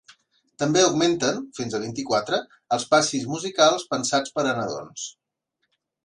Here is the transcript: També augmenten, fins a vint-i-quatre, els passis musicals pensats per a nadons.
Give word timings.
També 0.61 0.79
augmenten, 0.83 1.35
fins 1.57 1.75
a 1.75 1.81
vint-i-quatre, 1.83 2.39
els 2.77 2.85
passis 2.93 3.27
musicals 3.33 3.85
pensats 3.91 4.33
per 4.39 4.47
a 4.53 4.55
nadons. 4.61 5.05